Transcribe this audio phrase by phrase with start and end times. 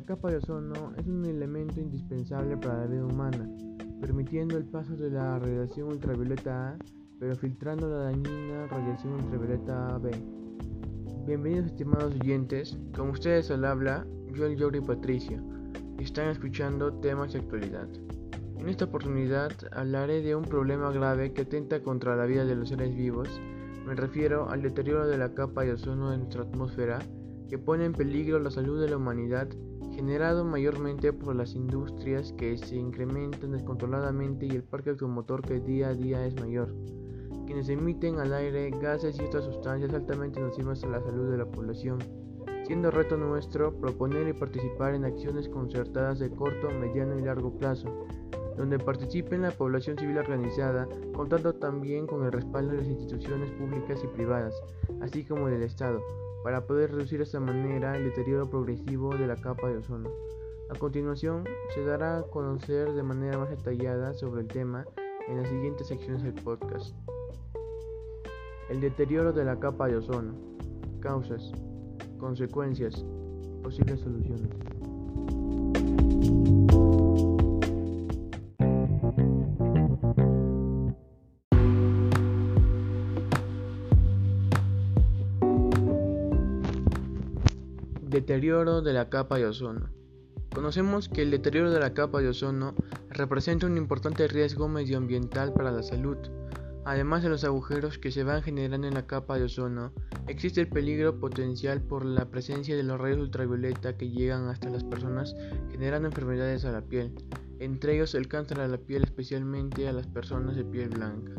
[0.00, 3.46] La capa de ozono es un elemento indispensable para la vida humana,
[4.00, 6.78] permitiendo el paso de la radiación ultravioleta A,
[7.18, 10.10] pero filtrando la dañina radiación ultravioleta B.
[11.26, 15.38] Bienvenidos estimados oyentes, como ustedes al habla, yo el Yori Patricio,
[15.98, 17.88] y están escuchando temas de actualidad.
[18.58, 22.70] En esta oportunidad hablaré de un problema grave que atenta contra la vida de los
[22.70, 23.28] seres vivos,
[23.86, 27.00] me refiero al deterioro de la capa de ozono de nuestra atmósfera,
[27.50, 29.48] que pone en peligro la salud de la humanidad
[29.94, 35.88] generado mayormente por las industrias que se incrementan descontroladamente y el parque automotor que día
[35.88, 36.74] a día es mayor,
[37.46, 41.46] quienes emiten al aire gases y otras sustancias altamente nocivas a la salud de la
[41.46, 41.98] población,
[42.64, 48.06] siendo reto nuestro proponer y participar en acciones concertadas de corto, mediano y largo plazo,
[48.56, 54.00] donde participen la población civil organizada, contando también con el respaldo de las instituciones públicas
[54.04, 54.54] y privadas,
[55.00, 56.00] así como del Estado,
[56.42, 60.10] para poder reducir de esta manera el deterioro progresivo de la capa de ozono.
[60.70, 64.86] A continuación, se dará a conocer de manera más detallada sobre el tema
[65.28, 66.94] en las siguientes secciones del podcast.
[68.68, 70.32] El deterioro de la capa de ozono.
[71.00, 71.52] Causas,
[72.18, 73.04] consecuencias,
[73.62, 74.69] posibles soluciones.
[88.20, 89.88] Deterioro de la capa de ozono.
[90.54, 92.74] Conocemos que el deterioro de la capa de ozono
[93.08, 96.18] representa un importante riesgo medioambiental para la salud.
[96.84, 99.94] Además de los agujeros que se van generando en la capa de ozono,
[100.28, 104.84] existe el peligro potencial por la presencia de los rayos ultravioleta que llegan hasta las
[104.84, 105.34] personas
[105.70, 107.14] generando enfermedades a la piel,
[107.58, 111.32] entre ellos el cáncer a la piel especialmente a las personas de piel blanca.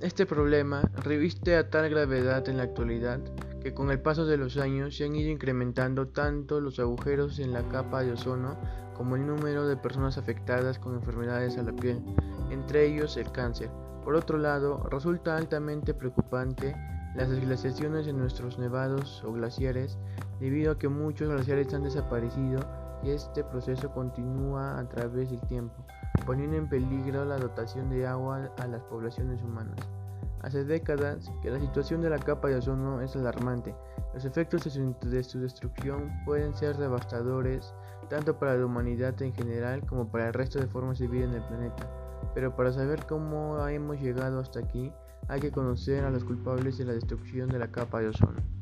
[0.00, 3.20] Este problema reviste a tal gravedad en la actualidad
[3.66, 7.52] que con el paso de los años se han ido incrementando tanto los agujeros en
[7.52, 8.56] la capa de ozono
[8.96, 12.00] como el número de personas afectadas con enfermedades a la piel,
[12.52, 13.68] entre ellos el cáncer.
[14.04, 16.76] Por otro lado, resulta altamente preocupante
[17.16, 19.98] las desglaciaciones en nuestros nevados o glaciares,
[20.38, 22.60] debido a que muchos glaciares han desaparecido
[23.02, 25.84] y este proceso continúa a través del tiempo,
[26.24, 29.80] poniendo en peligro la dotación de agua a las poblaciones humanas.
[30.46, 33.74] Hace décadas que la situación de la capa de ozono es alarmante.
[34.14, 37.74] Los efectos de su, destrucción pueden ser devastadores
[38.08, 41.34] tanto para la humanidad en general como para el resto de formas de vida en
[41.34, 41.90] el planeta.
[42.32, 44.92] Pero para saber cómo hemos llegado hasta aquí,
[45.26, 48.55] hay que conocer a los culpables de la destrucción de la capa de ozono.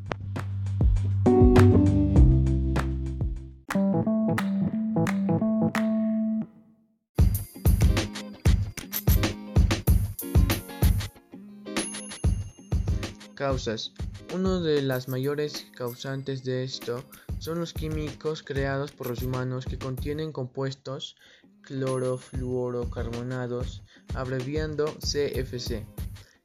[13.45, 13.93] Causas.
[14.33, 17.05] Uno de las mayores causantes de esto
[17.39, 21.17] son los químicos creados por los humanos que contienen compuestos
[21.61, 23.83] clorofluorocarbonados,
[24.15, 25.85] abreviando CFC.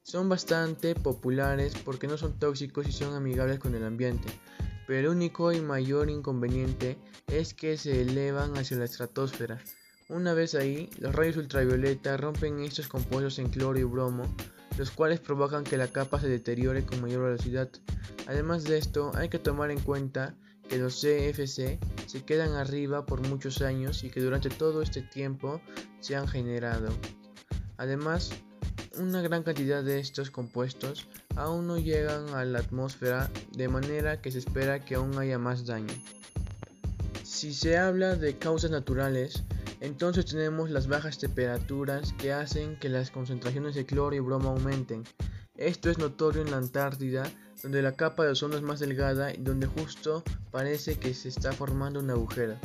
[0.02, 4.28] Son bastante populares porque no son tóxicos y son amigables con el ambiente,
[4.86, 9.58] pero el único y mayor inconveniente es que se elevan hacia la estratosfera.
[10.10, 14.24] Una vez ahí, los rayos ultravioleta rompen estos compuestos en cloro y bromo,
[14.80, 17.68] los cuales provocan que la capa se deteriore con mayor velocidad.
[18.26, 20.34] Además de esto, hay que tomar en cuenta
[20.70, 25.60] que los CFC se quedan arriba por muchos años y que durante todo este tiempo
[26.00, 26.88] se han generado.
[27.76, 28.30] Además,
[28.96, 34.32] una gran cantidad de estos compuestos aún no llegan a la atmósfera de manera que
[34.32, 35.92] se espera que aún haya más daño.
[37.22, 39.44] Si se habla de causas naturales,
[39.80, 45.04] entonces tenemos las bajas temperaturas que hacen que las concentraciones de cloro y bromo aumenten.
[45.54, 47.30] Esto es notorio en la Antártida,
[47.62, 51.52] donde la capa de ozono es más delgada y donde justo parece que se está
[51.52, 52.58] formando un agujero.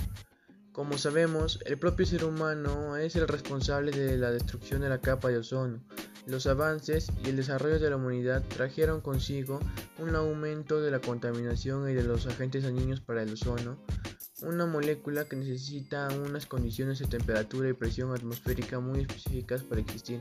[0.72, 5.30] Como sabemos, el propio ser humano es el responsable de la destrucción de la capa
[5.30, 5.82] de ozono.
[6.26, 9.60] Los avances y el desarrollo de la humanidad trajeron consigo
[10.00, 13.78] un aumento de la contaminación y de los agentes dañinos para el ozono,
[14.42, 20.20] una molécula que necesita unas condiciones de temperatura y presión atmosférica muy específicas para existir.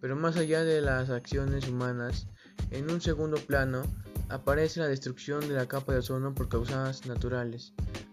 [0.00, 2.26] Pero más allá de las acciones humanas,
[2.70, 3.82] en un segundo plano
[4.28, 7.72] aparece la destrucción de la capa de ozono por causas naturales,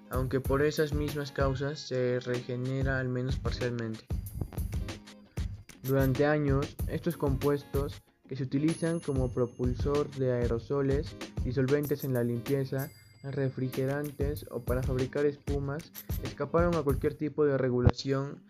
[0.10, 4.06] aunque por esas mismas causas se regenera al menos parcialmente.
[5.82, 12.90] Durante años, estos compuestos que se utilizan como propulsor de aerosoles, disolventes en la limpieza,
[13.24, 15.92] refrigerantes o para fabricar espumas
[16.24, 18.44] escaparon a cualquier tipo de regulación,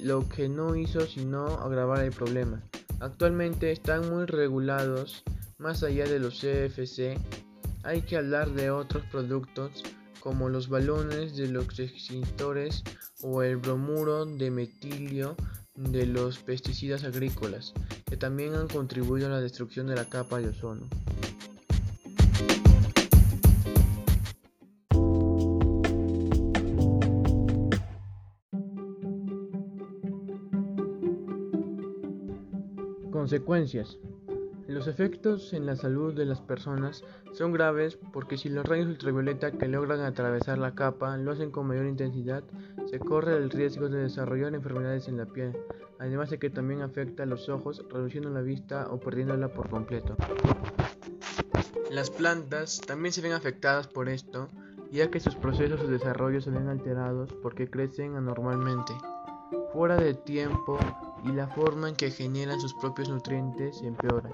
[0.00, 2.62] lo que no hizo sino agravar el problema.
[3.00, 5.22] Actualmente están muy regulados,
[5.58, 7.16] más allá de los CFC,
[7.84, 9.82] hay que hablar de otros productos
[10.20, 12.82] como los balones de los extintores
[13.22, 15.36] o el bromuro de metilio
[15.74, 17.72] de los pesticidas agrícolas,
[18.04, 20.88] que también han contribuido a la destrucción de la capa de ozono.
[33.28, 33.98] Consecuencias.
[34.68, 37.04] Los efectos en la salud de las personas
[37.34, 41.66] son graves porque si los rayos ultravioleta que logran atravesar la capa lo hacen con
[41.66, 42.42] mayor intensidad,
[42.86, 45.54] se corre el riesgo de desarrollar enfermedades en la piel,
[45.98, 50.16] además de que también afecta a los ojos, reduciendo la vista o perdiéndola por completo.
[51.90, 54.48] Las plantas también se ven afectadas por esto,
[54.90, 58.94] ya que sus procesos de desarrollo se ven alterados porque crecen anormalmente,
[59.74, 60.78] fuera de tiempo
[61.24, 64.30] y la forma en que generan sus propios nutrientes empeora.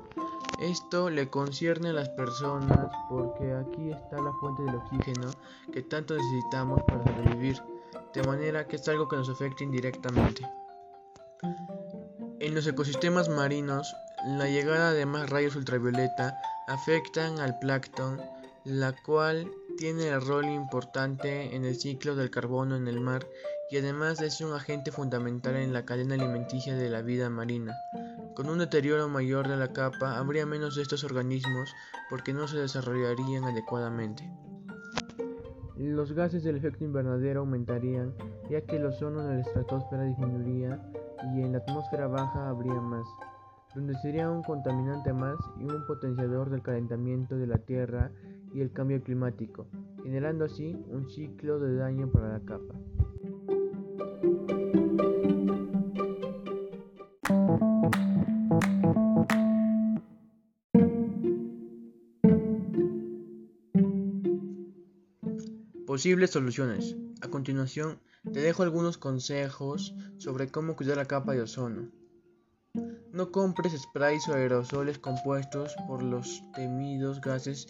[0.60, 5.30] Esto le concierne a las personas porque aquí está la fuente del oxígeno
[5.72, 7.60] que tanto necesitamos para sobrevivir,
[8.14, 10.48] de manera que es algo que nos afecta indirectamente.
[12.38, 13.94] En los ecosistemas marinos,
[14.26, 16.38] la llegada de más rayos ultravioleta
[16.68, 18.20] afectan al plancton,
[18.64, 23.26] la cual tiene el rol importante en el ciclo del carbono en el mar
[23.70, 27.74] y además es un agente fundamental en la cadena alimenticia de la vida marina.
[28.34, 31.74] Con un deterioro mayor de la capa habría menos de estos organismos
[32.10, 34.28] porque no se desarrollarían adecuadamente.
[35.76, 38.14] Los gases del efecto invernadero aumentarían
[38.50, 40.80] ya que el ozono en la estratosfera disminuiría
[41.34, 43.06] y en la atmósfera baja habría más,
[43.74, 48.10] donde sería un contaminante más y un potenciador del calentamiento de la Tierra
[48.52, 49.66] y el cambio climático,
[50.02, 52.74] generando así un ciclo de daño para la capa.
[66.04, 66.96] Posibles soluciones.
[67.22, 67.98] A continuación,
[68.30, 71.90] te dejo algunos consejos sobre cómo cuidar la capa de ozono.
[73.10, 77.68] No compres sprays o aerosoles compuestos por los temidos gases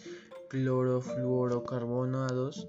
[0.49, 2.67] clorofluorocarbonados.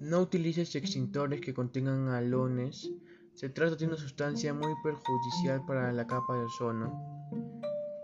[0.00, 2.90] No utilices extintores que contengan halones.
[3.34, 7.28] Se trata de una sustancia muy perjudicial para la capa de ozono.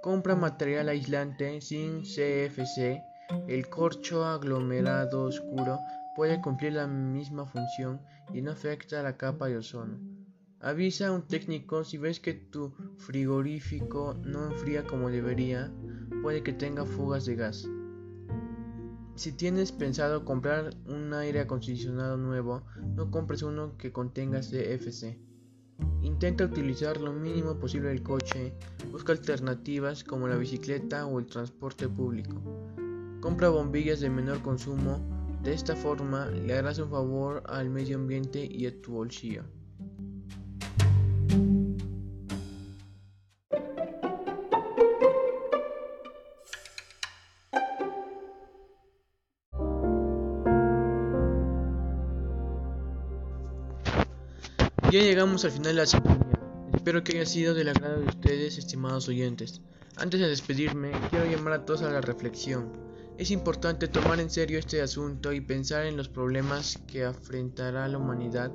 [0.03, 3.01] Compra material aislante sin CFC.
[3.47, 5.79] El corcho aglomerado oscuro
[6.19, 8.01] puede cumplir la misma función
[8.35, 10.01] y no afecta a la capa de ozono.
[10.59, 15.73] Avisa a un técnico si ves que tu frigorífico no enfría como debería,
[16.21, 17.69] puede que tenga fugas de gas.
[19.15, 22.65] Si tienes pensado comprar un aire acondicionado nuevo,
[22.97, 25.21] no compres uno que contenga CFC.
[26.03, 28.55] Intenta utilizar lo mínimo posible el coche,
[28.91, 32.43] busca alternativas como la bicicleta o el transporte público.
[33.21, 38.45] Compra bombillas de menor consumo de esta forma le harás un favor al medio ambiente
[38.45, 39.45] y a tu bolsillo.
[54.91, 56.41] Ya llegamos al final de la sintonía.
[56.75, 59.61] Espero que haya sido del agrado de ustedes, estimados oyentes.
[59.99, 62.73] Antes de despedirme, quiero llamar a todos a la reflexión.
[63.19, 67.99] Es importante tomar en serio este asunto y pensar en los problemas que afrontará la
[67.99, 68.53] humanidad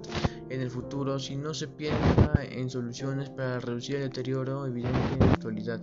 [0.49, 5.19] en el futuro si no se piensa en soluciones para reducir el deterioro evidente en
[5.19, 5.81] la actualidad.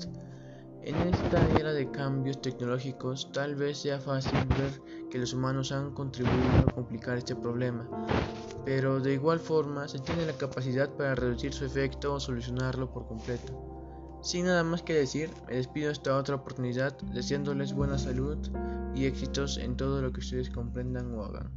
[0.82, 4.72] En esta era de cambios tecnológicos tal vez sea fácil ver
[5.10, 7.86] que los humanos han contribuido a complicar este problema,
[8.64, 13.06] pero de igual forma se tiene la capacidad para reducir su efecto o solucionarlo por
[13.06, 13.79] completo.
[14.22, 18.36] Sin nada más que decir, me despido hasta otra oportunidad deseándoles buena salud
[18.94, 21.50] y éxitos en todo lo que ustedes comprendan o hagan.